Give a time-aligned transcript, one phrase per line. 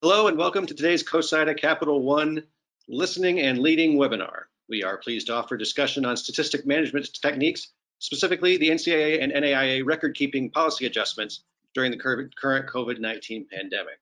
[0.00, 2.44] Hello and welcome to today's COSIDA Capital One
[2.86, 4.42] Listening and Leading webinar.
[4.68, 9.84] We are pleased to offer discussion on statistic management techniques, specifically the NCAA and NAIA
[9.84, 11.42] record-keeping policy adjustments
[11.74, 12.32] during the current
[12.68, 13.98] COVID-19 pandemic.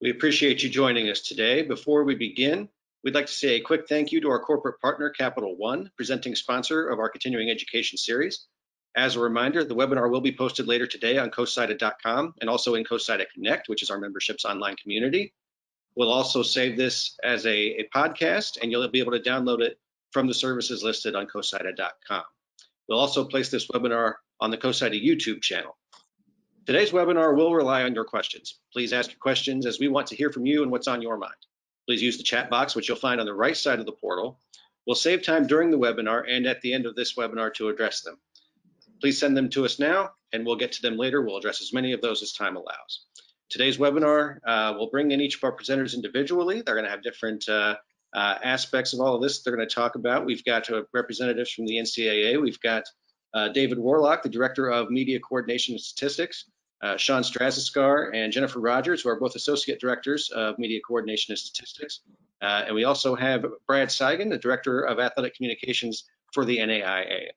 [0.00, 1.62] We appreciate you joining us today.
[1.62, 2.68] Before we begin,
[3.02, 6.36] we'd like to say a quick thank you to our corporate partner, Capital One, presenting
[6.36, 8.46] sponsor of our continuing education series.
[8.96, 12.84] As a reminder, the webinar will be posted later today on cosida.com and also in
[12.84, 15.32] COSIDA Connect, which is our membership's online community.
[15.96, 19.78] We'll also save this as a, a podcast and you'll be able to download it
[20.12, 22.24] from the services listed on cosida.com.
[22.88, 25.76] We'll also place this webinar on the COSIDA YouTube channel.
[26.66, 28.58] Today's webinar will rely on your questions.
[28.72, 31.16] Please ask your questions as we want to hear from you and what's on your
[31.16, 31.34] mind.
[31.86, 34.40] Please use the chat box, which you'll find on the right side of the portal.
[34.86, 38.02] We'll save time during the webinar and at the end of this webinar to address
[38.02, 38.18] them.
[39.00, 41.22] Please send them to us now and we'll get to them later.
[41.22, 43.06] We'll address as many of those as time allows.
[43.48, 46.62] Today's webinar uh, will bring in each of our presenters individually.
[46.62, 47.76] They're going to have different uh,
[48.14, 50.24] uh, aspects of all of this they're going to talk about.
[50.24, 52.40] We've got uh, representatives from the NCAA.
[52.40, 52.84] We've got
[53.34, 56.44] uh, David Worlock, the Director of Media Coordination and Statistics,
[56.82, 61.38] uh, Sean Straziscar and Jennifer Rodgers, who are both Associate Directors of Media Coordination and
[61.38, 62.00] Statistics.
[62.40, 67.30] and we also have Brad Cygan, the Director of Athletic Communications for the NAIA.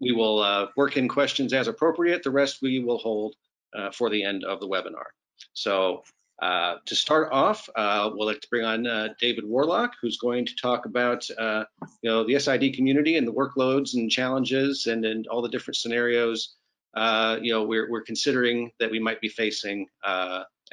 [0.00, 2.22] We will uh, work in questions as appropriate.
[2.22, 3.34] The rest we will hold
[3.76, 5.06] uh, for the end of the webinar.
[5.52, 6.02] So
[6.40, 10.46] uh, to start off, uh, we'll like to bring on uh, David Worlock, who's going
[10.46, 11.64] to talk about uh,
[12.02, 15.76] you know the SID community and the workloads and challenges and, and all the different
[15.76, 16.56] scenarios
[16.96, 19.86] you know we're, we're considering that we might be facing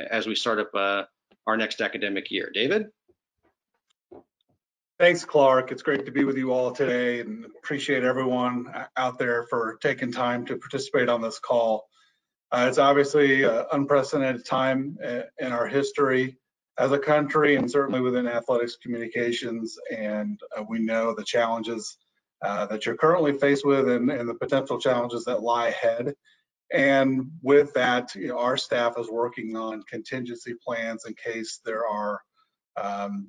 [0.09, 1.08] as we start up
[1.48, 2.50] our next academic year.
[2.53, 2.88] David?
[5.00, 5.72] Thanks, Clark.
[5.72, 10.12] It's great to be with you all today and appreciate everyone out there for taking
[10.12, 11.88] time to participate on this call.
[12.52, 16.36] Uh, it's obviously an unprecedented time uh, in our history
[16.80, 19.77] as a country and certainly within athletics communications.
[19.95, 21.95] And uh, we know the challenges
[22.44, 26.16] uh, that you're currently faced with and, and, the potential challenges that lie ahead.
[26.73, 31.86] And with that, you know, our staff is working on contingency plans in case there
[31.86, 32.20] are
[32.82, 33.27] um,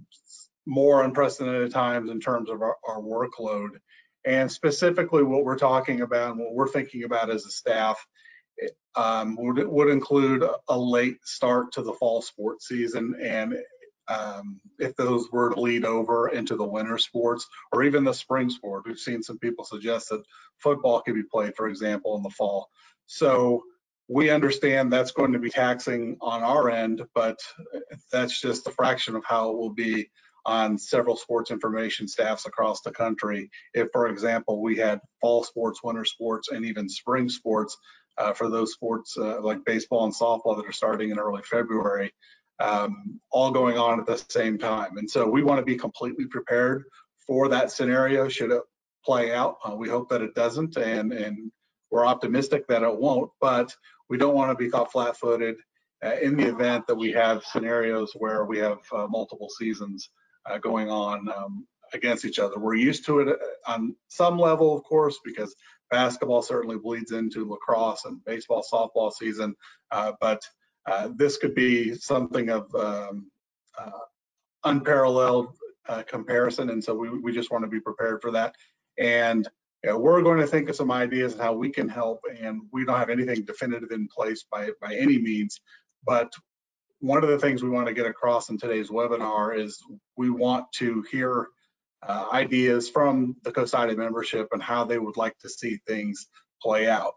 [0.69, 3.71] more unprecedented times in terms of our, our workload.
[4.25, 8.05] And specifically, what we're talking about and what we're thinking about as a staff
[8.95, 13.57] um, would, would include a late start to the fall sports season and
[14.09, 18.49] um, if those were to lead over into the winter sports or even the spring
[18.51, 18.85] sport.
[18.87, 20.23] We've seen some people suggest that
[20.59, 22.69] football could be played, for example, in the fall.
[23.07, 23.65] So
[24.09, 27.39] we understand that's going to be taxing on our end, but
[28.11, 30.11] that's just a fraction of how it will be
[30.49, 33.51] on several sports information staffs across the country.
[33.75, 37.77] If, for example, we had fall sports, winter sports, and even spring sports
[38.17, 42.11] uh, for those sports uh, like baseball and softball that are starting in early February,
[42.61, 44.97] um, all going on at the same time.
[44.97, 46.85] And so we want to be completely prepared
[47.27, 48.63] for that scenario should it
[49.05, 49.57] play out.
[49.63, 51.53] Uh, we hope that it doesn't, and, and
[51.91, 53.69] we're optimistic that it won't, but
[54.09, 55.57] we don't want to be caught flat-footed
[56.03, 60.09] uh, in the event that we have scenarios where we have uh, multiple seasons
[60.47, 62.59] uh, going on um, against each other.
[62.59, 65.55] We're used to it uh, on some level, of course, because
[65.91, 69.55] basketball certainly bleeds into lacrosse and baseball, softball season,
[69.91, 70.43] uh, but
[70.91, 73.31] uh, this could be something of um,
[73.79, 73.91] uh,
[74.65, 75.55] unparalleled
[75.89, 78.55] uh, comparison, and so we, we just want to be prepared for that.
[78.99, 79.49] And
[79.85, 82.63] you know, we're going to think of some ideas on how we can help, and
[82.73, 85.61] we don't have anything definitive in place by by any means,
[86.05, 86.33] but
[87.01, 89.83] one of the things we want to get across in today's webinar is
[90.17, 91.49] we want to hear
[92.03, 96.27] uh, ideas from the COSIDA membership and how they would like to see things
[96.63, 97.15] play out.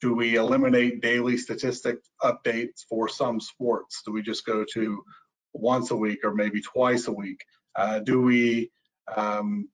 [0.00, 4.02] Do we eliminate daily statistic updates for some sports?
[4.04, 5.02] Do we just go to
[5.54, 7.40] once a week or maybe twice a week?
[7.74, 8.70] Uh, do we,
[9.16, 9.68] um,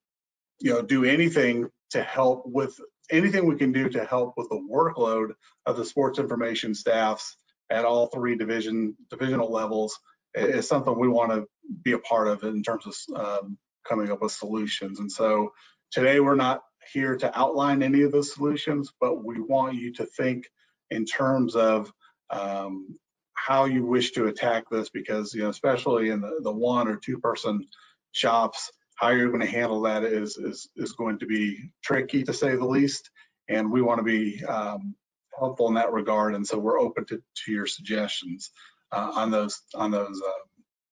[0.61, 2.79] you know, do anything to help with
[3.11, 5.31] anything we can do to help with the workload
[5.67, 7.37] of the sports information staffs
[7.71, 9.99] at all three division divisional levels
[10.35, 11.47] is something we want to
[11.83, 13.59] be a part of in terms of um,
[13.89, 15.01] coming up with solutions.
[15.01, 15.53] And so
[15.91, 16.63] today we're not
[16.93, 20.47] here to outline any of those solutions, but we want you to think
[20.91, 21.93] in terms of
[22.31, 22.99] um,
[23.35, 26.97] how you wish to attack this because, you know, especially in the, the one or
[26.97, 27.67] two person
[28.13, 32.33] shops, how you're going to handle that is, is, is going to be tricky to
[32.33, 33.11] say the least.
[33.49, 34.95] And we want to be um,
[35.39, 38.51] helpful in that regard, and so we're open to, to your suggestions
[38.93, 40.43] uh, on those on those uh,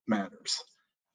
[0.07, 0.63] matters.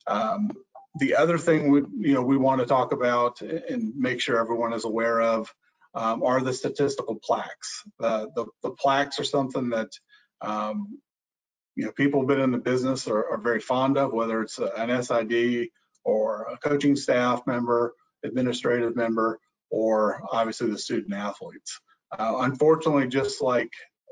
[0.08, 0.52] Um,
[1.00, 4.74] the other thing we you know we want to talk about and make sure everyone
[4.74, 5.54] is aware of
[5.96, 7.84] um, are the statistical plaques.
[8.00, 9.90] Uh, the, the plaques are something that
[10.42, 11.00] um,
[11.76, 14.60] you know, people have been in the business are, are very fond of, whether it's
[14.60, 15.70] an SID
[16.04, 17.94] or a coaching staff member,
[18.24, 19.40] administrative member,
[19.72, 21.80] or obviously the student athletes.
[22.18, 23.72] Uh, unfortunately, just like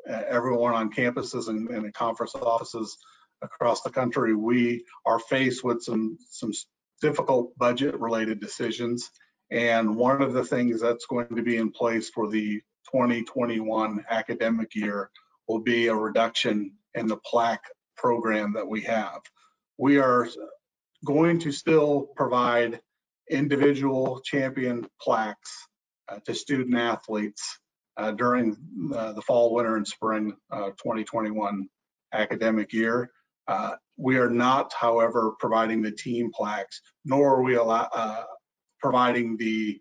[0.10, 2.98] uh, everyone on campuses and, and in conference offices
[3.42, 6.52] across the country, we are faced with some some
[7.02, 9.10] difficult budget related decisions.
[9.52, 12.62] And one of the things that's going to be in place for the
[12.92, 15.10] 2021 academic year
[15.48, 17.66] will be a reduction in the plaque
[17.98, 19.22] program that we have.
[19.78, 20.28] We are
[21.06, 22.80] going to still provide
[23.30, 25.68] individual champion plaques
[26.08, 27.60] uh, to student athletes
[28.02, 28.58] uh, during
[28.96, 31.68] uh, the fall, winter, and spring uh, 2021
[32.14, 33.12] academic year.
[33.48, 38.24] Uh, we are not, however, providing the team plaques, nor are we allow, uh,
[38.80, 39.80] providing the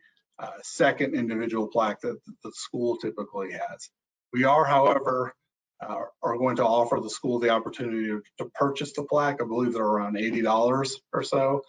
[0.62, 3.90] second individual plaque that the school typically has.
[4.32, 5.34] We are, however,
[5.82, 8.06] are going to offer the school the opportunity
[8.38, 9.42] to, purchase the plaque.
[9.42, 11.62] I believe they're around $80 or so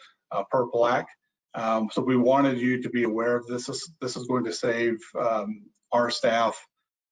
[0.50, 1.08] per plaque.
[1.54, 3.68] Um, so we wanted you to be aware of this.
[3.68, 6.66] This is, this is going to save um, our staff,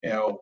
[0.03, 0.39] you know,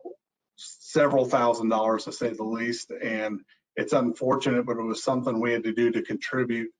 [0.56, 2.90] several thousand dollars to say the least.
[2.90, 3.40] And
[3.76, 6.70] it's unfortunate, but it was something we had to do to contribute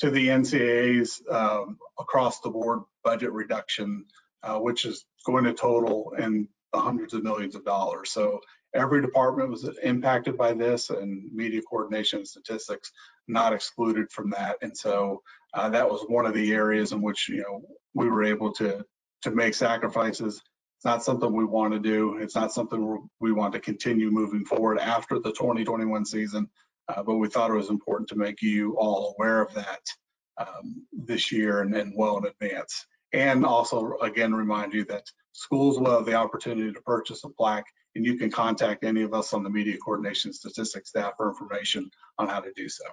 [0.00, 4.04] to the NCAA's um, across the board budget reduction,
[4.42, 8.10] uh, which is going to total in the hundreds of millions of dollars.
[8.10, 8.40] So
[8.74, 12.92] every department was impacted by this and media coordination and statistics
[13.26, 14.56] not excluded from that.
[14.62, 15.22] And so
[15.54, 17.62] uh, that was one of the areas in which, you know,
[17.94, 18.84] we were able to,
[19.22, 20.42] to make sacrifices.
[20.78, 22.18] It's not something we want to do.
[22.18, 26.48] It's not something we want to continue moving forward after the 2021 season.
[26.88, 29.80] Uh, but we thought it was important to make you all aware of that
[30.38, 32.86] um, this year and, and well in advance.
[33.12, 35.02] And also, again, remind you that
[35.32, 37.66] schools will have the opportunity to purchase a plaque
[37.96, 41.90] and you can contact any of us on the media coordination statistics staff for information
[42.18, 42.84] on how to do so.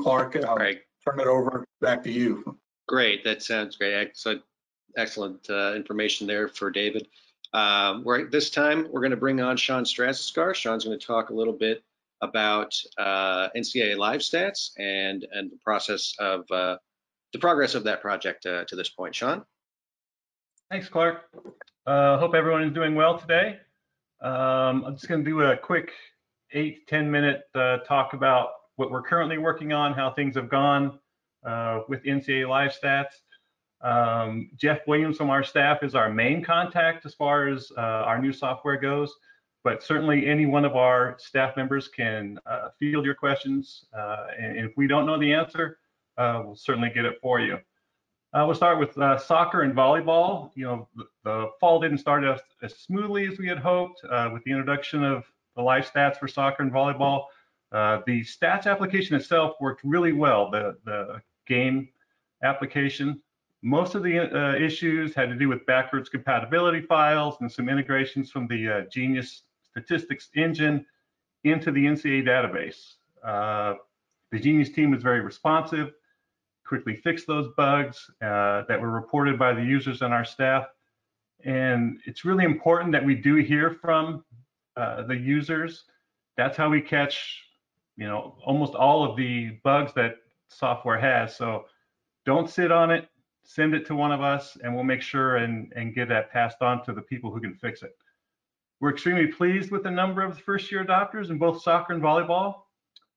[0.00, 2.58] Clark, I'll turn it over back to you.
[2.88, 3.94] Great, that sounds great.
[3.94, 4.42] Excellent,
[4.96, 7.06] excellent uh, information there for David.
[7.54, 10.54] Um, right, this time we're going to bring on Sean Straziscar.
[10.54, 11.82] Sean's going to talk a little bit
[12.22, 16.76] about uh, NCAA live stats and and the process of uh,
[17.32, 19.14] the progress of that project uh, to this point.
[19.14, 19.44] Sean.
[20.70, 21.24] Thanks, Clark.
[21.86, 23.58] Uh, hope everyone is doing well today.
[24.22, 25.90] Um, I'm just going to do a quick
[26.52, 30.98] eight, 10 minute uh, talk about what we're currently working on, how things have gone
[31.44, 33.20] uh, with NCAA Live Stats.
[33.80, 38.20] Um, Jeff Williams from our staff is our main contact as far as uh, our
[38.20, 39.12] new software goes,
[39.64, 43.86] but certainly any one of our staff members can uh, field your questions.
[43.96, 45.78] Uh, and if we don't know the answer,
[46.16, 47.58] we'll certainly get it for you.
[48.34, 50.50] Uh, we'll start with uh, soccer and volleyball.
[50.54, 54.30] You know, the, the, fall didn't start as, as smoothly as we had hoped uh,
[54.32, 55.24] with the introduction of
[55.54, 57.24] the live stats for soccer and volleyball.
[57.72, 61.20] Uh, the stats application itself worked really well, the, the
[61.54, 61.88] game
[62.42, 63.20] application.
[63.62, 68.30] Most of the uh, issues had to do with backwards compatibility files and some integrations
[68.30, 70.84] from the uh, Genius statistics engine
[71.44, 72.80] into the NCA database.
[74.32, 75.92] the Genius team was very responsive
[76.72, 80.64] quickly fix those bugs uh, that were reported by the users and our staff.
[81.44, 84.24] And it's really important that we do hear from
[84.78, 85.84] uh, the users.
[86.38, 87.42] That's how we catch,
[87.96, 90.14] you know, almost all of the bugs that
[90.58, 91.36] software has.
[91.36, 91.64] So
[92.24, 93.08] don't sit on it,
[93.44, 96.62] send it to one of us, and we'll make sure and, and get that passed
[96.62, 97.92] on to the people who can fix it.
[98.80, 102.62] We're extremely pleased with the number of first year adopters in both soccer and volleyball.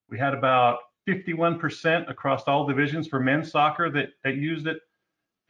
[0.08, 0.78] We had about
[1.08, 4.78] 51% across all divisions for men's soccer that, that used it,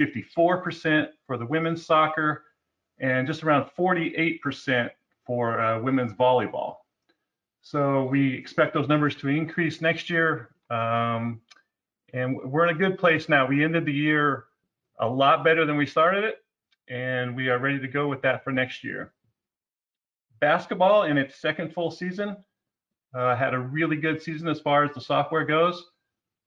[0.01, 2.45] 54% for the women's soccer,
[2.99, 4.91] and just around 48%
[5.27, 6.77] for uh, women's volleyball.
[7.63, 10.51] So we expect those numbers to increase next year.
[10.71, 11.41] Um,
[12.13, 13.47] and we're in a good place now.
[13.47, 14.45] We ended the year
[14.99, 16.37] a lot better than we started it,
[16.89, 19.13] and we are ready to go with that for next year.
[20.41, 22.37] Basketball in its second full season
[23.15, 25.83] uh, had a really good season as far as the software goes.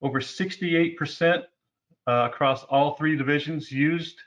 [0.02, 1.44] Over 68%
[2.08, 4.20] uh, across all three divisions used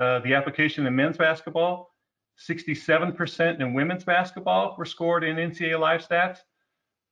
[0.00, 1.94] uh, the application in men's basketball.
[2.38, 6.38] 67% in women's basketball were scored in NCAA Live Stats.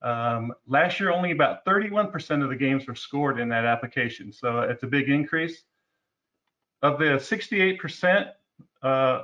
[0.02, 4.60] Um, last year, only about 31% of the games were scored in that application, so
[4.60, 5.62] it's a big increase.
[6.82, 8.30] Of the 68%
[8.82, 9.22] uh,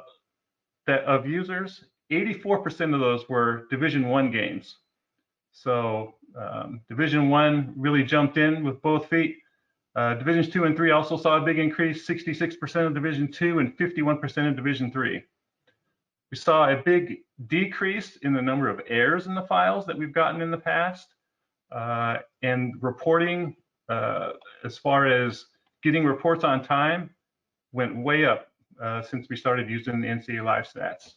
[0.87, 4.77] that of users, 84% of those were Division One games.
[5.53, 9.39] So um, Division One really jumped in with both feet.
[9.97, 13.77] Uh, Divisions two and three also saw a big increase, 66% of Division two and
[13.79, 15.25] 51% of Division three.
[16.31, 20.13] We saw a big decrease in the number of errors in the files that we've
[20.13, 21.15] gotten in the past.
[21.71, 23.57] Uh, and reporting,
[23.89, 24.31] uh,
[24.65, 25.47] as far as
[25.83, 27.11] getting reports on time,
[27.73, 28.49] went way up
[28.83, 31.15] uh, since we started using the NCAA Live Stats.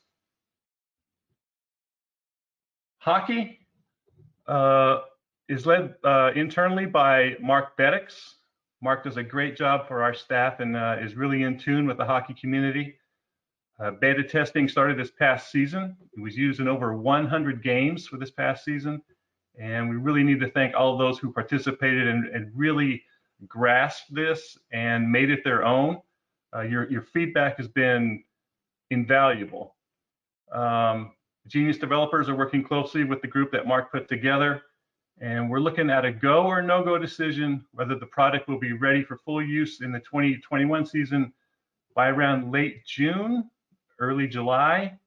[2.99, 3.59] Hockey
[4.47, 5.01] uh,
[5.47, 8.33] is led uh, internally by Mark Beddix.
[8.81, 11.97] Mark does a great job for our staff and uh, is really in tune with
[11.97, 12.95] the hockey community.
[13.79, 15.95] Uh, beta testing started this past season.
[16.15, 19.01] It was used in over 100 games for this past season.
[19.57, 23.03] And we really need to thank all those who participated and, and really
[23.47, 25.99] grasped this and made it their own.
[26.53, 28.23] Uh, your, your feedback has been
[28.89, 29.75] invaluable.
[30.51, 31.13] Um,
[31.47, 34.61] Genius developers are working closely with the group that Mark put together,
[35.19, 38.73] and we're looking at a go or no go decision whether the product will be
[38.73, 41.33] ready for full use in the 2021 season
[41.95, 43.49] by around late June,
[43.99, 44.97] early July.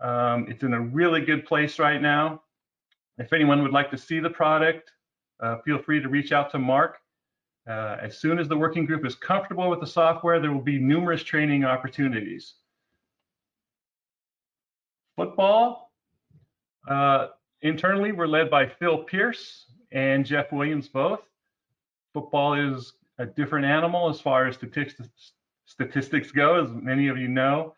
[0.00, 2.42] Um, it's in a really good place right now.
[3.18, 4.90] If anyone would like to see the product,
[5.40, 6.98] uh, feel free to reach out to Mark.
[7.68, 10.78] Uh, as soon as the working group is comfortable with the software, there will be
[10.78, 12.54] numerous training opportunities.
[15.16, 15.92] Football,
[16.88, 17.28] uh,
[17.60, 21.20] internally, we're led by Phil Pierce and Jeff Williams both.
[22.14, 25.32] Football is a different animal as far as statistics,
[25.66, 27.74] statistics go, as many of you know.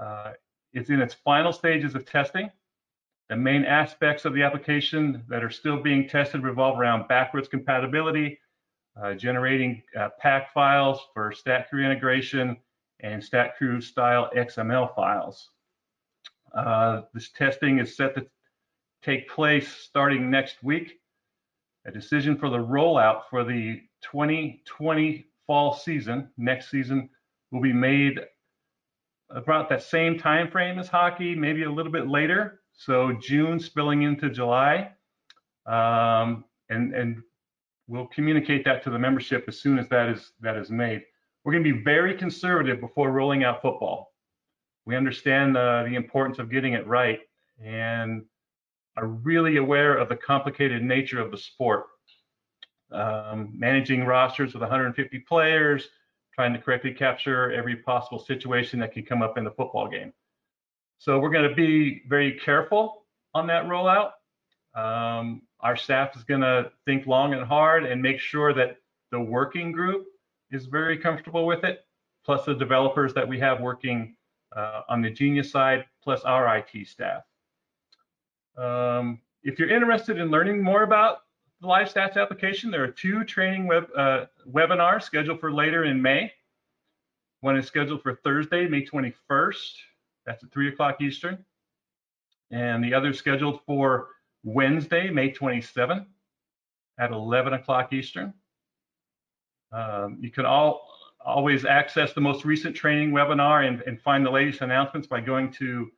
[0.00, 0.32] Uh,
[0.72, 2.50] it's in its final stages of testing.
[3.28, 8.38] The main aspects of the application that are still being tested revolve around backwards compatibility,
[9.00, 12.56] uh, generating uh, pack files for StatCrew integration,
[13.00, 15.50] and StatCrew style XML files.
[16.54, 18.26] Uh, this testing is set to
[19.02, 21.00] take place starting next week.
[21.84, 27.08] A decision for the rollout for the 2020 fall season, next season,
[27.50, 28.20] will be made
[29.30, 32.60] about that same time frame as hockey, maybe a little bit later.
[32.72, 34.90] So June spilling into July.
[35.66, 37.22] Um, and, and
[37.88, 41.02] we'll communicate that to the membership as soon as that is, that is made.
[41.44, 44.12] We're going to be very conservative before rolling out football.
[44.84, 47.20] We understand uh, the importance of getting it right
[47.62, 48.24] and
[48.96, 51.86] are really aware of the complicated nature of the sport.
[52.92, 55.88] Um, managing rosters with 150 players,
[56.36, 60.12] trying to correctly capture every possible situation that can come up in the football game.
[60.98, 64.12] So we're going to be very careful on that rollout.
[64.74, 68.76] Um, our staff is going to think long and hard and make sure that
[69.10, 70.06] the working group
[70.50, 71.86] is very comfortable with it,
[72.24, 74.14] plus the developers that we have working
[74.54, 77.22] uh, on the Genius side, plus our IT staff.
[78.58, 81.20] Um, if you're interested in learning more about
[81.66, 86.32] Live Stats application, there are two training web, uh, webinars scheduled for later in May.
[87.40, 89.72] One is scheduled for Thursday, May 21st.
[90.24, 91.44] That's at 3 o'clock Eastern.
[92.50, 94.08] And the other is scheduled for
[94.44, 96.06] Wednesday, May 27th
[96.98, 98.32] at 11 o'clock Eastern.
[99.72, 100.88] Um, you can all
[101.24, 105.50] always access the most recent training webinar and, and find the latest announcements by going
[105.50, 105.90] to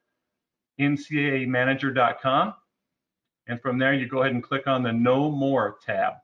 [0.80, 2.54] ncaamanager.com.
[3.48, 6.14] And from there, you go ahead and click on the Know More tab.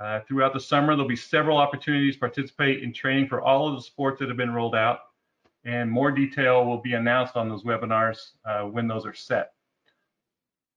[0.00, 3.76] Uh, throughout the summer, there'll be several opportunities to participate in training for all of
[3.76, 5.00] the sports that have been rolled out.
[5.64, 9.52] And more detail will be announced on those webinars uh, when those are set.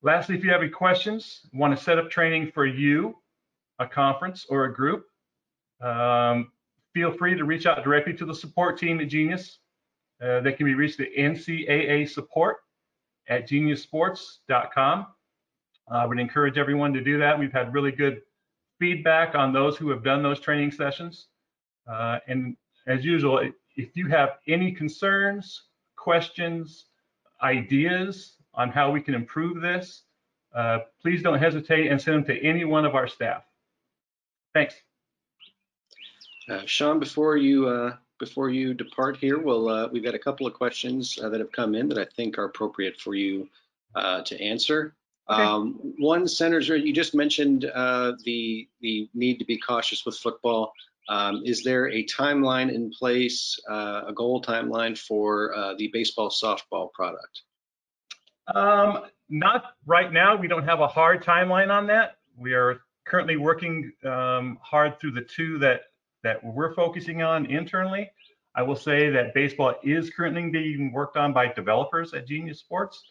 [0.02, 3.16] Lastly, if you have any questions, want to set up training for you,
[3.80, 5.06] a conference, or a group,
[5.80, 6.52] um,
[6.94, 9.60] feel free to reach out directly to the support team at Genius.
[10.22, 12.58] Uh, they can be reached at NCAA support
[13.30, 15.08] at geniussports.com.
[15.90, 17.38] I would encourage everyone to do that.
[17.38, 18.22] We've had really good
[18.80, 21.28] feedback on those who have done those training sessions.
[21.88, 22.56] Uh, and
[22.88, 25.64] as usual, if you have any concerns,
[25.96, 26.86] questions,
[27.42, 30.04] ideas on how we can improve this,
[30.56, 33.44] uh, please don't hesitate and send them to any one of our staff.
[34.54, 34.76] Thanks.
[36.50, 40.48] Uh, Sean, before you uh, before you depart here, we'll, uh, we've got a couple
[40.48, 43.50] of questions uh, that have come in that I think are appropriate for you
[43.96, 44.96] uh, to answer.
[45.30, 45.42] Okay.
[45.42, 50.74] Um, one, Senator, you just mentioned uh, the the need to be cautious with football.
[51.10, 56.30] Um, is there a timeline in place, uh, a goal timeline for uh, the baseball
[56.30, 57.42] softball product?
[58.54, 60.36] Um, not right now.
[60.36, 62.18] We don't have a hard timeline on that.
[62.38, 65.82] We are currently working um, hard through the two that
[66.24, 68.10] that we're focusing on internally.
[68.56, 73.04] I will say that baseball is currently being worked on by developers at Genius Sports,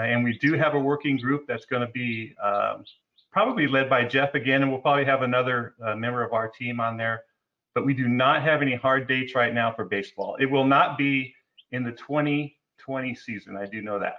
[0.00, 2.84] and we do have a working group that's going to be um,
[3.32, 6.80] probably led by Jeff again, and we'll probably have another uh, member of our team
[6.80, 7.22] on there.
[7.74, 10.36] But we do not have any hard dates right now for baseball.
[10.40, 11.34] It will not be
[11.70, 13.56] in the 2020 season.
[13.56, 14.16] I do know that.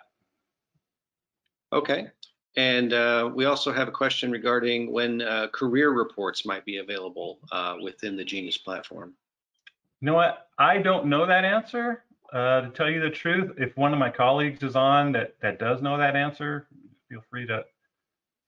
[1.73, 2.07] Okay.
[2.55, 7.39] And uh, we also have a question regarding when uh, career reports might be available
[7.51, 9.13] uh, within the Genius platform.
[10.01, 10.47] You know what?
[10.57, 12.03] I don't know that answer.
[12.31, 15.57] Uh, to tell you the truth, if one of my colleagues is on that that
[15.57, 16.67] does know that answer,
[17.09, 17.65] feel free to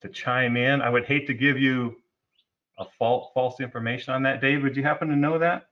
[0.02, 0.82] to chime in.
[0.82, 1.96] I would hate to give you
[2.78, 4.42] a false false information on that.
[4.42, 5.68] Dave, would you happen to know that?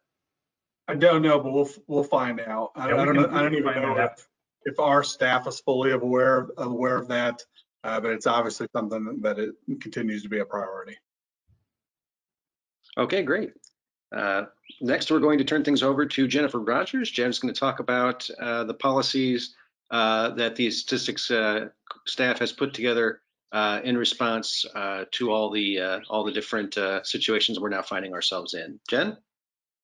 [0.88, 2.72] I don't know, but we'll, we'll find out.
[2.76, 4.28] I Yeah, we I don't know, I don't even know if,
[4.64, 7.44] if our staff is fully aware, aware of that.
[7.84, 10.98] Uh, but it's obviously something that it continues to be a priority.
[12.98, 13.52] Okay, great.
[14.16, 14.46] Uh,
[14.82, 17.12] next, we're going to turn things over to Jennifer Rodgers.
[17.12, 19.56] Jen's going to talk about uh, the policies
[19.92, 21.68] uh, that the statistics uh,
[22.06, 24.66] staff has put together uh, in response
[25.12, 28.80] to all the all the different situations we're now finding ourselves in.
[28.88, 29.18] Jen?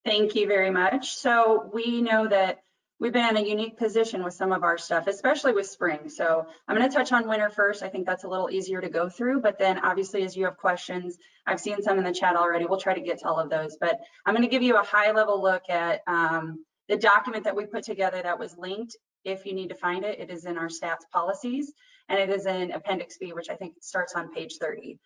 [0.04, 1.10] Thank you very much.
[1.10, 2.62] So we know that
[3.00, 6.10] we've been in a unique position with some of our stuff, especially with spring.
[6.10, 7.84] So I'm going to touch on winter first.
[7.84, 10.58] I think that's a little easier to go through, but then obviously as you have
[10.58, 12.66] questions, I've seen some in the chat already.
[12.66, 14.84] We'll try to get to all of those, but I'm going to give you a
[14.84, 18.96] high level look at um, the document that we put together that was linked.
[19.24, 21.74] If you need to find it, it is in our stats policies
[22.08, 25.00] and it is in Appendix B, which I think starts on page 30.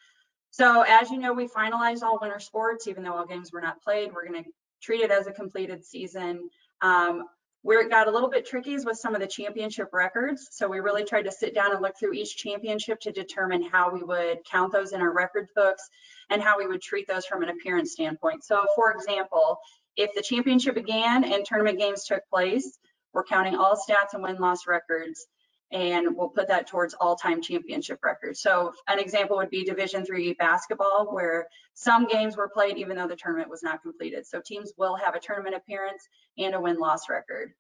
[0.52, 3.82] So as you know, we finalized all winter sports, even though all games were not
[3.82, 4.14] played.
[4.14, 4.50] We're going to
[4.82, 6.50] treat it as a completed season.
[6.82, 7.24] Um,
[7.62, 10.48] where it got a little bit tricky is with some of the championship records.
[10.52, 13.92] So we really tried to sit down and look through each championship to determine how
[13.92, 15.84] we would count those in our records books
[16.30, 18.44] and how we would treat those from an appearance standpoint.
[18.44, 19.58] So for example,
[19.98, 22.78] if the championship began and tournament games took place,
[23.14, 25.28] we're counting all stats and win-loss records
[25.72, 28.42] and we'll put that towards all-time championship records.
[28.42, 33.08] So an example would be Division three basketball, where some games were played even though
[33.08, 34.26] the tournament was not completed.
[34.26, 36.08] So teams will have a tournament appearance
[36.38, 37.54] and a win-loss record.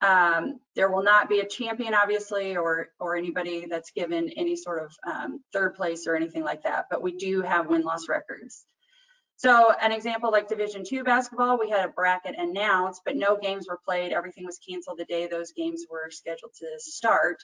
[0.00, 4.82] Um, there will not be a champion, obviously, or or anybody that's given any sort
[4.82, 6.86] of um, third place or anything like that.
[6.90, 8.64] But we do have win-loss records.
[9.36, 13.66] So an example like Division two basketball, we had a bracket announced, but no games
[13.68, 14.12] were played.
[14.12, 17.38] Everything was canceled the day those games were scheduled to start.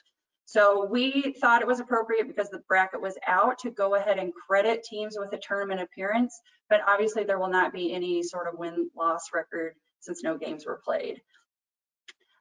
[0.45, 4.33] So we thought it was appropriate because the bracket was out to go ahead and
[4.33, 8.57] credit teams with a tournament appearance, but obviously there will not be any sort of
[8.57, 11.21] win-loss record since no games were played.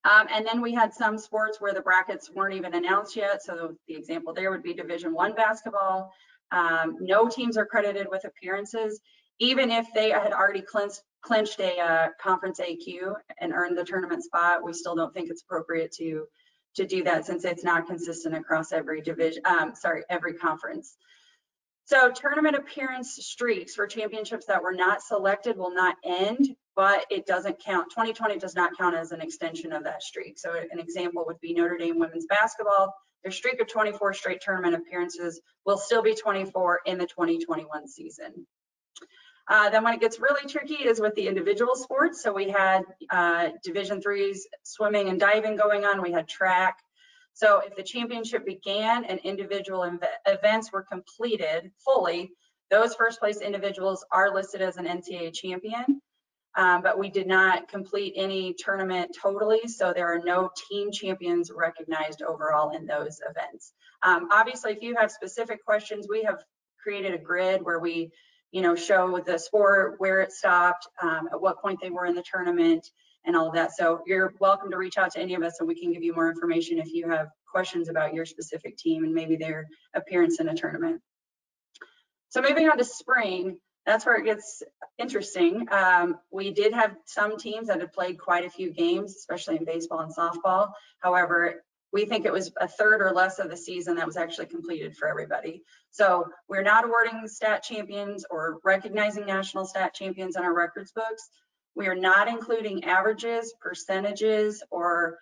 [0.04, 3.42] Um, and then we had some sports where the brackets weren't even announced yet.
[3.42, 6.10] So the example there would be Division One basketball.
[6.50, 9.00] Um, no teams are credited with appearances,
[9.38, 14.24] even if they had already clinched, clinched a uh, conference AQ and earned the tournament
[14.24, 14.64] spot.
[14.64, 16.26] We still don't think it's appropriate to
[16.74, 19.42] to do that since it's not consistent across every division.
[19.44, 20.96] Um, sorry, every conference.
[21.86, 27.26] So tournament appearance streaks for championships that were not selected will not end, but it
[27.26, 27.90] doesn't count.
[27.90, 30.38] 2020 does not count as an extension of that streak.
[30.38, 32.94] So an example would be Notre Dame women's basketball.
[33.24, 38.46] Their streak of 24 straight tournament appearances will still be 24 in the 2021 season.
[39.48, 42.22] Uh, then when it gets really tricky is with the individual sports.
[42.22, 46.02] So we had uh, Division threes swimming and diving going on.
[46.02, 46.78] We had track.
[47.32, 52.32] So if the championship began and individual ev events were completed fully,
[52.70, 56.02] those first place individuals are listed as an NCAA champion.
[56.56, 61.52] Um, but we did not complete any tournament totally, so there are no team champions
[61.54, 63.72] recognized overall in those events.
[64.02, 66.42] Um, obviously, if you have specific questions, we have
[66.82, 68.10] created a grid where we
[68.52, 72.14] you know, show the sport, where it stopped, um, at what point they were in
[72.14, 72.88] the tournament,
[73.24, 73.76] and all of that.
[73.76, 76.14] So you're welcome to reach out to any of us and we can give you
[76.14, 80.48] more information if you have questions about your specific team and maybe their appearance in
[80.48, 81.00] a tournament.
[82.30, 84.62] So moving on to spring, that's where it gets
[84.98, 85.66] interesting.
[85.70, 89.64] Um, we did have some teams that had played quite a few games, especially in
[89.64, 90.72] baseball and softball.
[91.00, 94.46] However, we think it was a third or less of the season that was actually
[94.46, 95.62] completed for everybody.
[95.90, 101.28] So we're not awarding stat champions or recognizing national stat champions in our records books.
[101.74, 105.18] We are not including averages, percentages, or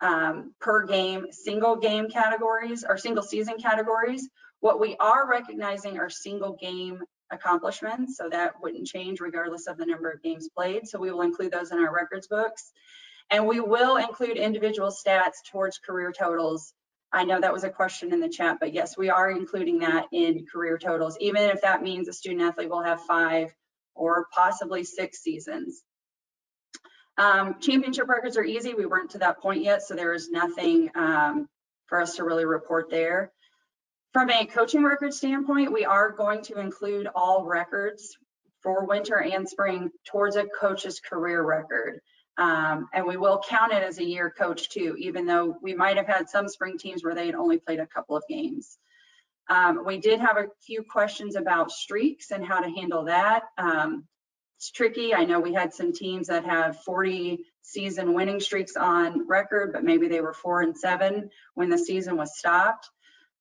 [0.00, 4.28] um, per game, single game categories or single season categories.
[4.60, 8.16] What we are recognizing are single game accomplishments.
[8.16, 10.88] So that wouldn't change regardless of the number of games played.
[10.88, 12.72] So we will include those in our records books.
[13.30, 16.72] And we will include individual stats towards career totals.
[17.12, 20.06] I know that was a question in the chat, but yes, we are including that
[20.12, 23.54] in career totals, even if that means a student athlete will have five
[23.94, 25.82] or possibly six seasons.
[27.18, 28.74] Um, championship records are easy.
[28.74, 31.48] We weren't to that point yet, so there is nothing um,
[31.86, 33.32] for us to really report there.
[34.12, 38.16] From a coaching record standpoint, we are going to include all records
[38.62, 42.00] for winter and spring towards a coach's career record.
[42.38, 45.96] Um, and we will count it as a year coach too, even though we might
[45.96, 48.78] have had some spring teams where they had only played a couple of games.
[49.50, 53.44] Um, we did have a few questions about streaks and how to handle that.
[53.56, 54.04] Um,
[54.56, 55.14] it's tricky.
[55.14, 59.84] I know we had some teams that have 40 season winning streaks on record, but
[59.84, 62.88] maybe they were four and seven when the season was stopped.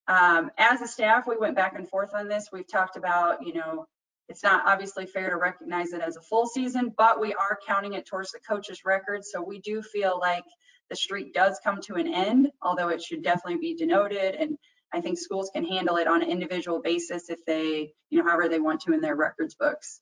[0.08, 2.50] Um, as a staff, we went back and forth on this.
[2.52, 3.86] We've talked about, you know,
[4.30, 7.94] it's not obviously fair to recognize it as a full season, but we are counting
[7.94, 9.24] it towards the coach's record.
[9.24, 10.44] So we do feel like
[10.90, 14.36] the streak does come to an end, although it should definitely be denoted.
[14.36, 14.58] And
[14.94, 18.50] I think schools can handle it on an individual basis if they, you know, however
[18.50, 20.02] they want to in their records books.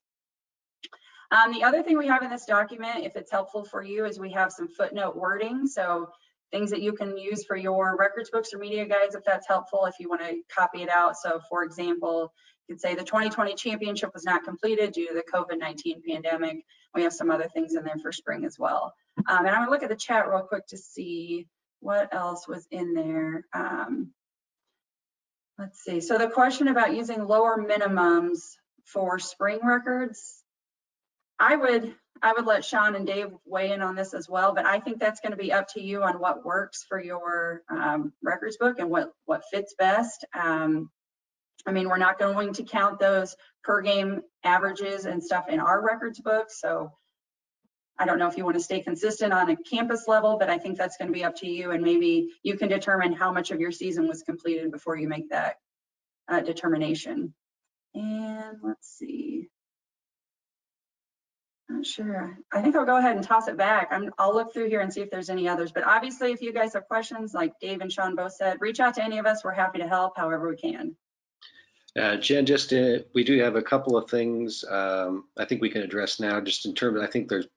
[1.31, 4.19] Um, the other thing we have in this document, if it's helpful for you, is
[4.19, 5.67] we have some footnote wording.
[5.67, 6.09] So
[6.51, 9.85] things that you can use for your records books or media guides, if that's helpful,
[9.85, 11.17] if you want to copy it out.
[11.17, 12.31] So for example,
[12.67, 16.65] could say the 2020 championship was not completed due to the COVID-19 pandemic.
[16.93, 18.93] We have some other things in there for spring as well.
[19.27, 21.47] Um, and I'm gonna look at the chat real quick to see
[21.79, 23.45] what else was in there.
[23.53, 24.11] Um,
[25.57, 26.01] let's see.
[26.01, 28.39] So the question about using lower minimums
[28.85, 30.43] for spring records,
[31.39, 34.65] I would I would let Sean and Dave weigh in on this as well, but
[34.65, 38.57] I think that's to be up to you on what works for your um, records
[38.57, 40.25] book and what what fits best.
[40.33, 40.89] Um,
[41.65, 45.83] I mean, we're not going to count those per game averages and stuff in our
[45.83, 46.91] records book, so
[47.97, 50.57] I don't know if you want to stay consistent on a campus level, but I
[50.57, 53.51] think that's going to be up to you, and maybe you can determine how much
[53.51, 55.55] of your season was completed before you make that
[56.27, 57.33] uh, determination.
[57.93, 59.47] And let's see.
[61.69, 62.37] Not sure.
[62.53, 63.87] I think I'll go ahead and toss it back.
[63.91, 65.71] I'm, I'll look through here and see if there's any others.
[65.71, 68.93] But obviously, if you guys have questions, like Dave and Sean both said, reach out
[68.95, 69.43] to any of us.
[69.43, 70.95] We're happy to help however we can.
[71.97, 75.69] Uh, Jen, just uh, we do have a couple of things um, I think we
[75.69, 76.97] can address now, just in terms.
[76.97, 77.47] Of, I think there's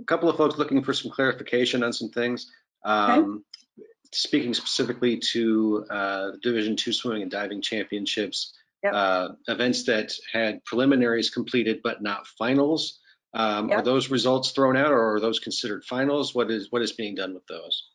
[0.00, 2.50] a couple of folks looking for some clarification on some things.
[2.84, 3.44] Um,
[3.78, 3.86] okay.
[4.12, 8.94] Speaking specifically to uh, Division Two swimming and diving championships, yep.
[8.94, 13.00] Uh, events that had preliminaries completed but not finals.
[13.34, 13.80] Um, yep.
[13.80, 16.34] Are those results thrown out, or are those considered finals?
[16.34, 17.90] What is what is being done with those?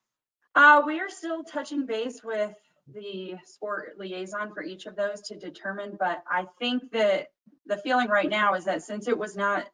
[0.53, 2.53] Uh, we are still touching base with
[2.93, 7.27] the sport liaison for each of those to determine, but I think that
[7.65, 9.67] the feeling right now is that since it was not,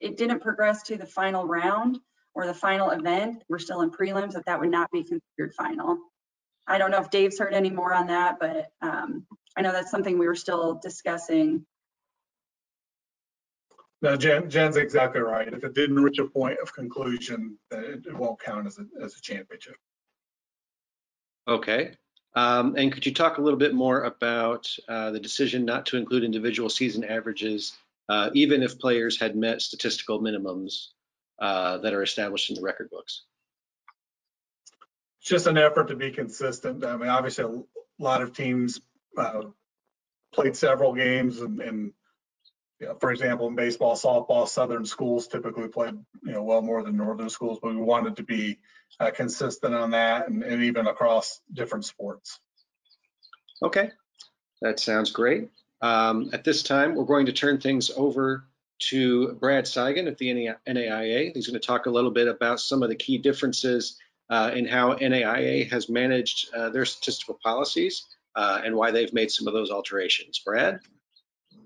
[0.00, 1.98] it didn't progress to the final round
[2.34, 5.98] or the final event, we're still in prelims, that that would not be considered final.
[6.66, 9.90] I don't know if Dave's heard any more on that, but um, I know that's
[9.90, 11.66] something we were still discussing
[14.02, 15.46] no, Jen, Jen's exactly right.
[15.46, 18.86] If it didn't reach a point of conclusion, then it, it won't count as a,
[19.02, 19.76] as a championship.
[21.46, 21.92] Okay.
[22.34, 25.96] Um, and could you talk a little bit more about uh, the decision not to
[25.96, 27.76] include individual season averages,
[28.08, 30.88] uh, even if players had met statistical minimums
[31.38, 33.24] uh, that are established in the record books?
[35.20, 36.84] It's just an effort to be consistent.
[36.84, 38.80] I mean, obviously, a lot of teams
[39.16, 39.42] uh,
[40.32, 41.92] played several games and, and
[42.80, 46.82] you know, for example, in baseball, softball, southern schools typically played you know, well more
[46.82, 48.58] than northern schools, but we wanted to be
[49.00, 52.40] uh, consistent on that and, and, even across different sports.
[53.62, 53.90] Okay,
[54.60, 55.48] that sounds great.
[55.80, 58.44] Um, at this time, we're going to turn things over
[58.90, 61.32] to Brad Cygan at the NAIA.
[61.34, 63.98] He's going to talk a little bit about some of the key differences
[64.30, 69.30] uh, in how NAIA has managed uh, their statistical policies uh, and why they've made
[69.30, 70.40] some of those alterations.
[70.44, 70.80] Brad?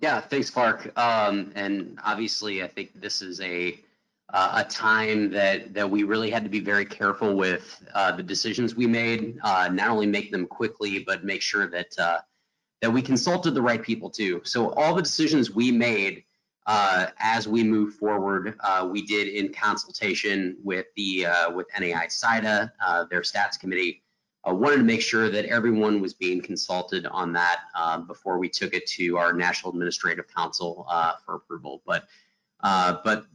[0.03, 0.97] Yeah, thanks, Clark.
[0.99, 3.79] Um, and obviously, I think this is a
[4.33, 8.23] uh, a time that that we really had to be very careful with uh, the
[8.23, 9.39] decisions we made.
[9.43, 12.19] Uh, not only make them quickly, but make sure that uh,
[12.83, 14.41] that we consulted the right people too.
[14.45, 16.25] So all the decisions we made
[16.67, 22.73] uh, as we move forward, uh, we did in consultation with the with NAI SIDA,
[23.09, 24.03] their stats committee,
[24.45, 28.75] wanted to make sure that everyone was being consulted on that uh, before we took
[28.75, 30.85] it to our National Administrative Council
[31.25, 31.83] for approval.
[31.87, 32.09] But
[32.63, 33.27] uh, but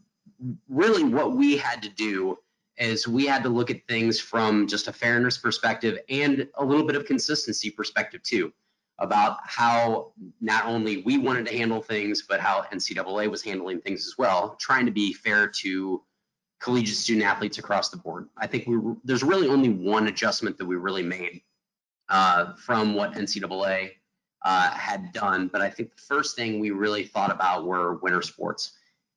[0.70, 2.38] really, what we had to do
[2.78, 6.86] is we had to look at things from just a fairness perspective and a little
[6.86, 8.52] bit of consistency perspective too,
[9.00, 14.08] about how not only we wanted to handle things, but how NCAA was handling things
[14.08, 16.02] as well, trying to be fair to
[16.60, 18.30] collegiate student athletes across the board.
[18.38, 21.42] I think we there's really only one adjustment that we really made
[22.10, 23.92] uh, from what NCAA
[24.44, 28.22] uh, had done, but I think the first thing we really thought about were winter
[28.22, 28.74] sports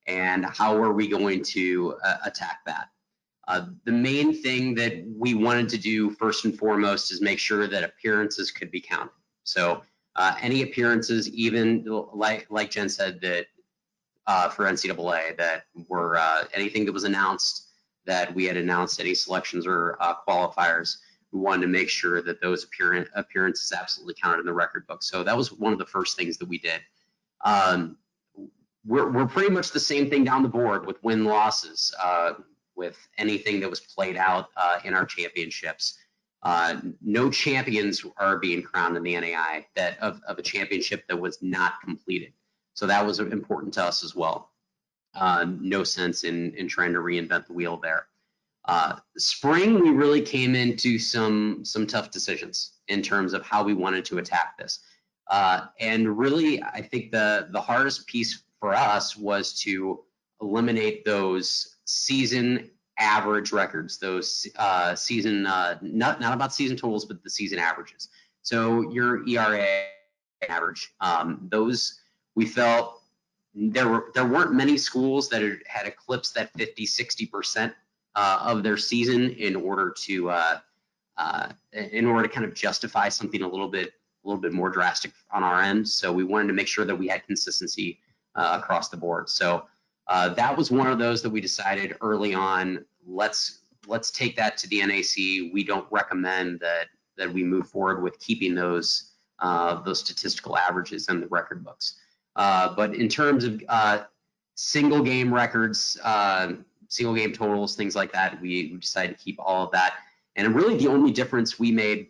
[0.06, 2.88] and how are we going to uh, attack that.
[3.46, 7.66] Uh, the main thing that we wanted to do first and foremost is make sure
[7.66, 9.12] that appearances could be counted.
[9.44, 9.82] So
[10.16, 13.46] uh, any appearances, even like like Jen said, that
[14.26, 17.68] uh, for NCAA that were uh, anything that was announced
[18.06, 20.98] that we had announced any selections or uh, qualifiers,
[21.32, 25.02] we wanted to make sure that those appearance, appearances absolutely counted in the record book.
[25.02, 26.80] So that was one of the first things that we did.
[27.44, 27.96] Um,
[28.86, 32.34] we're, we're pretty much the same thing down the board with win losses, uh,
[32.76, 35.98] with anything that was played out uh, in our championships.
[36.42, 41.18] Uh, no champions are being crowned in the NAI that of, of a championship that
[41.18, 42.32] was not completed.
[42.74, 44.50] So that was important to us as well.
[45.14, 48.08] Uh, no sense in, in trying to reinvent the wheel there.
[48.66, 53.74] Uh, spring, we really came into some some tough decisions in terms of how we
[53.74, 54.80] wanted to attack this.
[55.30, 60.00] Uh, and really, I think the the hardest piece for us was to
[60.40, 67.22] eliminate those season average records, those uh, season uh, not not about season totals, but
[67.22, 68.08] the season averages.
[68.42, 69.66] So your ERA
[70.48, 72.00] average, um, those
[72.34, 73.00] we felt
[73.54, 77.72] there were there weren't many schools that had, eclipsed that 50 60 percent
[78.14, 80.58] uh, of their season in order to uh,
[81.16, 83.92] uh, in order to kind of justify something a little bit
[84.24, 86.96] a little bit more drastic on our end so we wanted to make sure that
[86.96, 88.00] we had consistency
[88.34, 89.28] uh, across the board.
[89.28, 89.64] So
[90.08, 94.56] uh, that was one of those that we decided early on let's let's take that
[94.56, 99.80] to the NAC we don't recommend that that we move forward with keeping those uh,
[99.82, 101.96] those statistical averages in the record books.
[102.36, 104.02] Uh, but in terms of uh,
[104.54, 106.52] single game records, uh,
[106.88, 109.94] single game totals, things like that, we, we, decided to keep all of that.
[110.36, 112.08] And really, the only difference we made,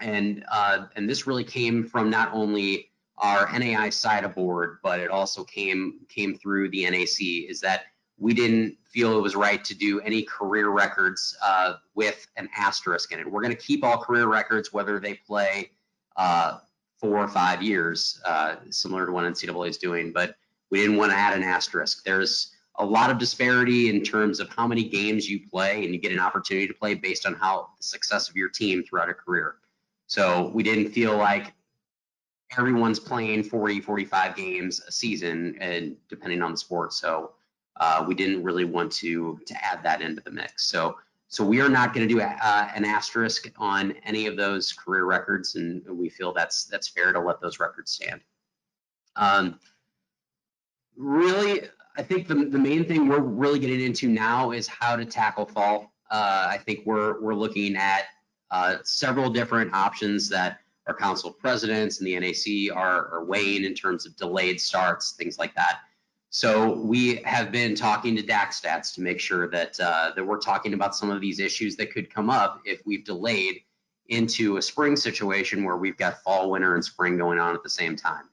[0.00, 5.00] and uh, and this really came from not only our NAI side of board, but
[5.00, 7.84] it also came came through the NAC, is that
[8.18, 13.12] we didn't feel it was right to do any career records uh, with an asterisk
[13.12, 13.30] in it.
[13.30, 15.70] We're going to keep all career records, whether they play
[16.16, 16.58] uh,
[16.98, 20.36] four or five years, uh, similar to what NCAA is doing, but
[20.70, 22.04] we didn't want to add an asterisk.
[22.04, 26.00] There's a lot of disparity in terms of how many games you play and you
[26.00, 29.14] get an opportunity to play based on how the success of your team throughout a
[29.14, 29.56] career.
[30.06, 31.52] So we didn't feel like
[32.56, 36.92] everyone's playing 40, 45 games a season and depending on the sport.
[36.92, 37.32] So
[37.76, 40.66] uh, we didn't really want to to add that into the mix.
[40.66, 40.96] So
[41.28, 44.72] so we are not going to do a, uh, an asterisk on any of those
[44.72, 48.20] career records, and we feel that's that's fair to let those records stand.
[49.16, 49.58] Um,
[50.96, 51.62] really,
[51.96, 55.46] I think the, the main thing we're really getting into now is how to tackle
[55.46, 55.92] fall.
[56.10, 58.04] Uh, I think we're we're looking at
[58.52, 63.74] uh, several different options that our council presidents and the NAC are, are weighing in
[63.74, 65.80] terms of delayed starts, things like that.
[66.30, 70.74] So we have been talking to DakStats to make sure that uh, that we're talking
[70.74, 73.60] about some of these issues that could come up if we've delayed
[74.08, 77.70] into a spring situation where we've got fall, winter, and spring going on at the
[77.70, 78.24] same time.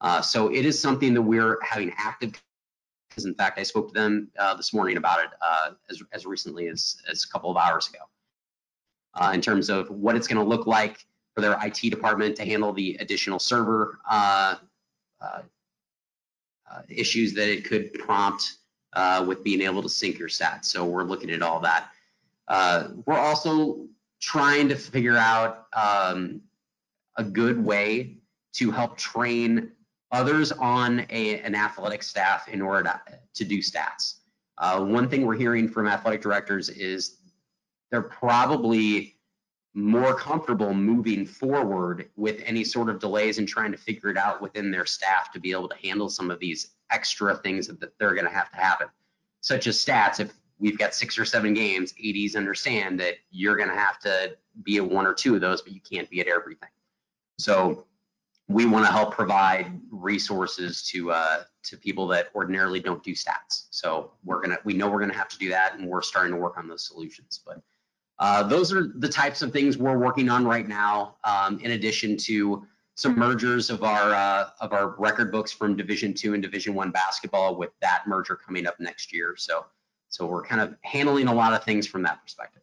[0.00, 2.32] Uh, so it is something that we're having active.
[3.10, 6.24] Because in fact, I spoke to them uh, this morning about it uh, as as
[6.24, 7.98] recently as as a couple of hours ago.
[9.12, 11.04] Uh, in terms of what it's going to look like
[11.34, 14.56] for their IT department to handle the additional server uh,
[15.20, 15.40] uh,
[16.88, 18.58] issues that it could prompt
[18.94, 20.66] uh, with being able to sync your stats.
[20.66, 21.90] So we're looking at all that.
[22.48, 23.86] Uh, we're also
[24.20, 26.40] trying to figure out um,
[27.16, 28.18] a good way
[28.54, 29.72] to help train
[30.10, 33.00] others on a, an athletic staff in order to,
[33.34, 34.20] to do stats.
[34.58, 37.18] Uh, one thing we're hearing from athletic directors is
[37.90, 39.16] they're probably
[39.74, 44.42] more comfortable moving forward with any sort of delays and trying to figure it out
[44.42, 48.14] within their staff to be able to handle some of these extra things that they're
[48.14, 48.88] going to have to happen,
[49.40, 50.20] such as stats.
[50.20, 54.36] If we've got six or seven games, ADs understand that you're going to have to
[54.62, 56.68] be at one or two of those, but you can't be at everything.
[57.38, 57.86] So
[58.48, 63.68] we want to help provide resources to uh, to people that ordinarily don't do stats.
[63.70, 66.38] So we're gonna we know we're gonna have to do that, and we're starting to
[66.38, 67.40] work on those solutions.
[67.44, 67.62] But
[68.22, 72.16] uh, those are the types of things we're working on right now, um, in addition
[72.16, 76.72] to some mergers of our uh, of our record books from Division Two and Division
[76.72, 79.34] One basketball, with that merger coming up next year.
[79.36, 79.66] So,
[80.08, 82.62] so we're kind of handling a lot of things from that perspective.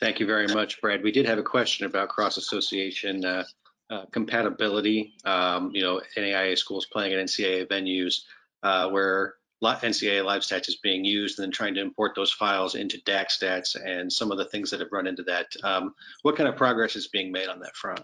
[0.00, 1.02] Thank you very much, Brad.
[1.02, 3.44] We did have a question about cross association uh,
[3.90, 5.12] uh, compatibility.
[5.26, 8.22] Um, you know, NAIA schools playing at NCAA venues
[8.62, 9.34] uh, where
[9.64, 13.76] NCAA live stats is being used and then trying to import those files into DakStats
[13.84, 15.54] and some of the things that have run into that.
[15.62, 18.02] Um, what kind of progress is being made on that front?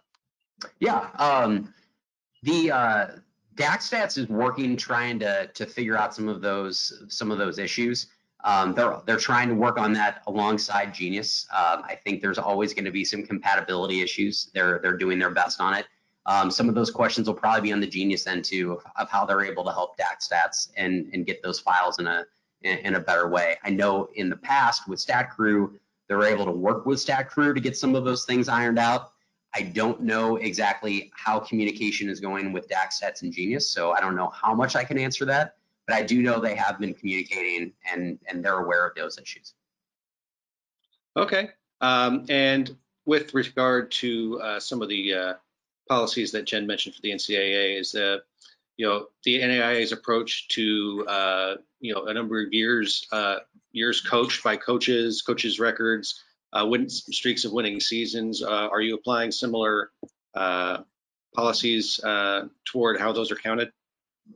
[0.78, 1.72] Yeah, um,
[2.42, 3.06] the uh,
[3.54, 8.06] DakStats is working trying to to figure out some of those some of those issues.
[8.44, 11.46] Um, they're they're trying to work on that alongside Genius.
[11.52, 14.50] Um, I think there's always going to be some compatibility issues.
[14.54, 15.86] They're they're doing their best on it.
[16.26, 19.10] Um, some of those questions will probably be on the Genius end too of, of
[19.10, 22.24] how they're able to help DakStats and, and get those files in a
[22.62, 23.56] in, in a better way.
[23.64, 25.78] I know in the past with Stat Crew,
[26.08, 28.78] they were able to work with Stat Crew to get some of those things ironed
[28.78, 29.12] out.
[29.54, 34.14] I don't know exactly how communication is going with DakStats and Genius, so I don't
[34.14, 35.56] know how much I can answer that.
[35.86, 39.54] But I do know they have been communicating and and they're aware of those issues.
[41.16, 41.50] Okay.
[41.80, 45.34] Um, and with regard to uh, some of the uh,
[45.90, 48.22] policies that Jen mentioned for the NCAA, is that
[48.76, 53.40] you know the NAIA's approach to uh, you know a number of years uh,
[53.72, 56.24] years coached by coaches, coaches records,
[56.54, 58.42] uh, win streaks of winning seasons.
[58.42, 59.90] Uh, are you applying similar
[61.34, 62.00] policies
[62.64, 63.70] toward how those are counted?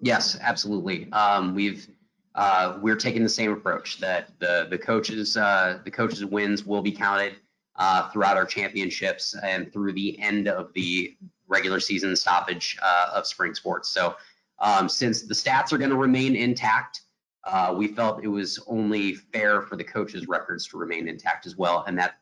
[0.03, 1.11] Yes, absolutely.
[1.13, 1.89] Um, we've
[2.35, 6.83] uh, we're taking the same approach that the the coaches uh, the coaches wins will
[6.83, 7.37] be counted
[7.77, 11.17] uh, throughout our championships and through the end of the
[11.49, 13.89] regular season stoppage uh, of spring sports.
[13.89, 14.17] So
[14.59, 17.03] um, since the stats are going to remain intact,
[17.45, 21.57] uh, we felt it was only fair for the coaches' records to remain intact as
[21.57, 22.19] well, and that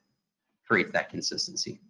[0.66, 1.80] creates that consistency.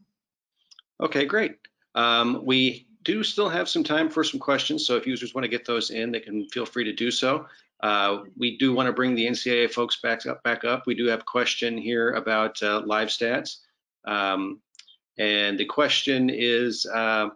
[1.00, 1.56] Okay, great.
[1.94, 5.48] Um, we do still have some time for some questions, so if users want to
[5.48, 7.46] get those in, they can feel free to do so.
[7.80, 10.42] Uh, we do want to bring the NCAA folks back up.
[10.44, 10.86] Back up.
[10.86, 13.58] We do have a question here about uh, LiveStats,
[14.04, 14.60] um,
[15.18, 17.28] and the question is uh,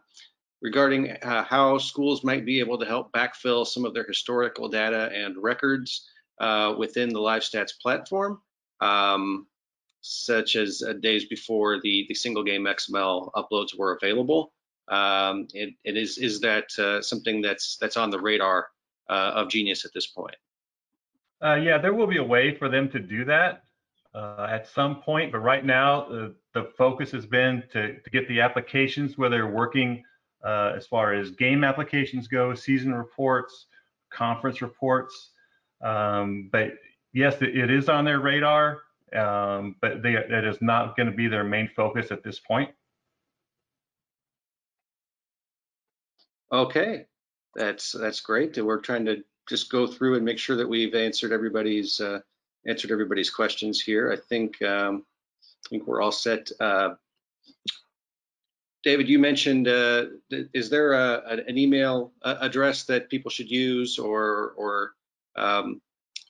[0.62, 5.11] regarding uh, how schools might be able to help backfill some of their historical data
[5.15, 6.09] and records
[6.41, 8.41] uh, within the LiveStats platform,
[8.81, 9.47] um,
[10.01, 14.53] such as uh, days before the the single game XML uploads were available.
[14.89, 16.71] Um, it, it is is that
[17.05, 18.69] something that's that's on the radar
[19.11, 20.37] uh, of Genius at this point?
[21.45, 23.65] Uh, yeah, there will be a way for them to do that
[24.16, 28.26] uh, at some point, but right now the, the focus has been to, to get
[28.29, 30.02] the applications where they're working
[30.42, 33.66] uh, as far as game applications go, season reports,
[34.11, 35.33] conference reports.
[35.83, 36.72] Um, but
[37.12, 38.79] yes, it, it is on their radar,
[39.14, 42.70] um, but they, that is not going to be their main focus at this point.
[46.50, 47.07] Okay,
[47.55, 48.57] that's that's great.
[48.57, 52.20] We're trying to just go through and make sure that we've answered everybody's uh,
[52.66, 54.12] answered everybody's questions here.
[54.12, 55.05] I think um,
[55.66, 56.50] I think we're all set.
[56.61, 56.94] Uh,
[58.83, 63.98] David, you mentioned uh, is there a, an email uh, address that people should use,
[63.98, 64.92] or or
[65.37, 65.81] um,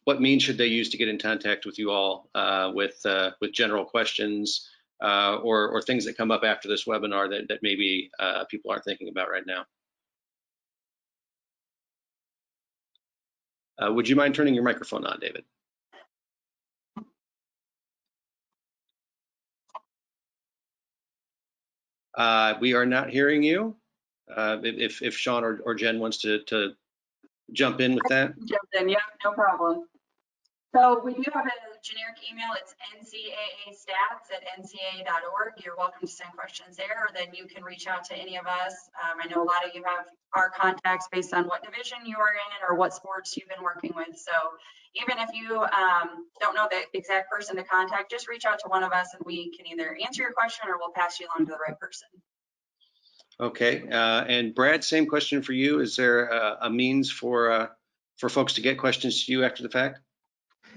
[0.04, 3.32] what means should they use to get in contact with you all uh, with uh,
[3.40, 4.70] with general questions
[5.00, 8.10] or or things that come up after this webinar that that maybe
[8.48, 9.66] people aren't thinking about right now?
[13.78, 15.44] Uh, would you mind turning your microphone on, David?
[22.16, 23.76] Uh, we are not hearing you.
[24.34, 26.72] Uh, if, if Sean or, or Jen wants to, to
[27.52, 28.34] jump in with that.
[28.38, 29.84] Jump in, yeah, no problem.
[30.74, 31.50] So we do have a
[31.86, 32.50] generic email.
[32.58, 35.52] It's ncaaStats at ncaa.org.
[35.62, 38.46] You're welcome to send questions there, or then you can reach out to any of
[38.46, 38.74] us.
[38.98, 42.16] Um, I know a lot of you have our contacts based on what division you
[42.18, 44.18] are in or what sports you've been working with.
[44.18, 44.32] So
[44.96, 48.68] even if you um, don't know the exact person to contact, just reach out to
[48.68, 51.46] one of us and we can either answer your question or we'll pass you along
[51.46, 52.08] to the right person.
[53.38, 55.80] Okay, uh, and Brad, same question for you.
[55.80, 57.66] Is there a, a means for uh,
[58.16, 60.00] for folks to get questions to you after the fact?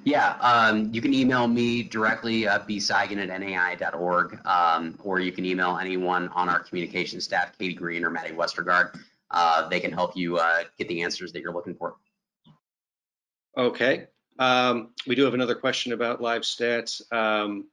[0.06, 5.46] Yeah, um, you can email me directly, uh, bcygan at nai.org, um, or you can
[5.46, 8.98] email anyone on our communication staff, Katie Green or Maddie Westergaard.
[9.32, 11.96] Uh, they can help you uh, get the answers that you're looking for.
[13.58, 14.08] Okay.
[14.40, 17.68] Um, we do have another question about LiveStats um,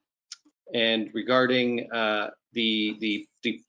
[0.75, 3.61] and regarding uh, the, the, the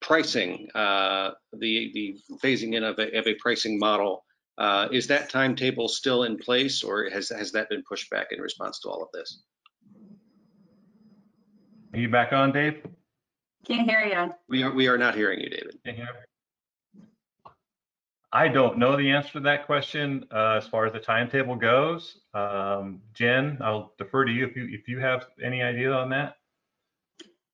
[0.00, 4.24] pricing, uh, the, the phasing in of a, of a pricing model
[4.58, 8.40] uh, is that timetable still in place or has, has that been pushed back in
[8.40, 9.42] response to all of this?
[11.92, 12.82] Are you back on, Dave?
[13.66, 14.34] Can't hear you.
[14.48, 15.78] We are, we are not hearing you, David.
[15.84, 16.08] Can't hear.
[18.32, 22.20] I don't know the answer to that question uh, as far as the timetable goes.
[22.34, 26.36] Um, Jen, I'll defer to you if you if you have any idea on that.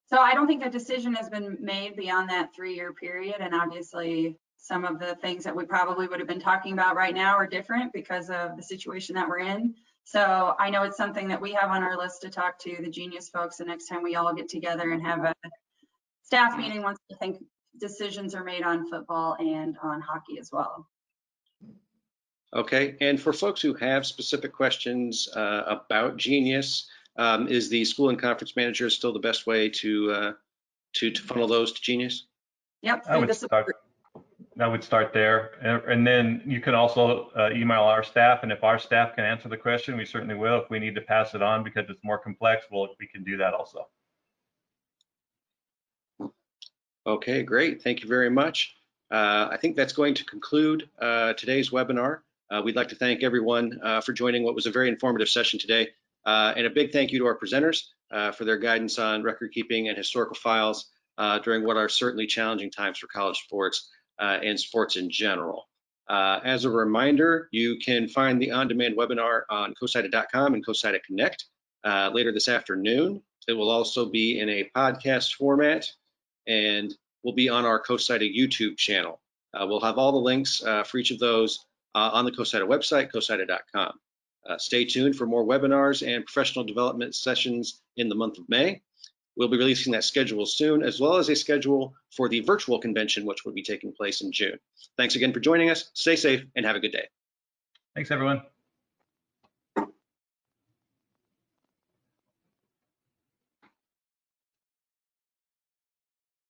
[0.07, 4.39] So I don't think a decision has been made beyond that three-year period, and obviously
[4.63, 7.49] some of the things that we probably would have been talking about right now are
[7.49, 9.75] different because of the situation that we're in.
[10.05, 12.89] So I know it's something that we have on our list to talk to the
[12.89, 15.35] Genius folks the next time we all get together and have a
[16.23, 17.43] staff meeting once I think
[17.81, 20.87] decisions are made on football and on hockey as well.
[22.55, 26.87] Okay, and for folks who have specific questions uh, about Genius,
[27.17, 30.33] um, is the school and conference manager still the best way to uh,
[30.95, 32.27] to, to funnel those to Genius?
[32.83, 33.05] Yep.
[33.09, 33.67] I would start,
[34.61, 35.53] I would start there.
[35.89, 39.49] And, then you can also uh, email our staff, and if our staff can answer
[39.49, 40.61] the question, we certainly will.
[40.61, 43.55] If we need to pass it on because it's more complex, we can do that
[43.55, 43.89] also.
[47.07, 47.83] Okay, great.
[47.83, 48.77] Thank you very much.
[49.11, 52.21] Uh, I think that's going to conclude uh, today's webinar.
[52.51, 55.59] Uh, we'd like to thank everyone uh, for joining what was a very informative session
[55.59, 55.89] today.
[56.25, 57.89] Uh, and a big thank you to our presenters
[58.37, 60.91] for their guidance on record keeping and historical files
[61.43, 65.69] during what are certainly challenging times for college sports and sports in general.
[66.09, 71.45] as a reminder, you can find the on-demand webinar on cosida.com and Cosida Connect
[71.85, 73.23] later this afternoon.
[73.49, 75.91] It will also be in a podcast format
[76.47, 79.21] and will be on our CoSIDA YouTube channel.
[79.55, 82.67] Uh, we'll have all the links uh, for each of those uh, on the CoSIDA
[82.67, 83.93] website, cosida.com.
[84.49, 88.83] Uh, stay tuned for more webinars and professional development sessions in the month of May.
[89.37, 93.25] We'll be releasing that schedule soon, as well as a schedule for the virtual convention,
[93.25, 94.59] which will be taking place in June.
[94.97, 95.91] Thanks again for joining us.
[95.95, 97.09] Stay safe and have a good day.
[97.95, 98.43] Thanks, everyone.